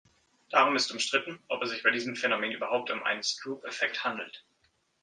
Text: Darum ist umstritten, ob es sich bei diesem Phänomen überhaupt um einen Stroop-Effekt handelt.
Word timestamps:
Darum 0.49 0.75
ist 0.75 0.89
umstritten, 0.91 1.37
ob 1.47 1.61
es 1.61 1.69
sich 1.69 1.83
bei 1.83 1.91
diesem 1.91 2.15
Phänomen 2.15 2.51
überhaupt 2.51 2.89
um 2.89 3.03
einen 3.03 3.21
Stroop-Effekt 3.21 4.03
handelt. 4.03 4.43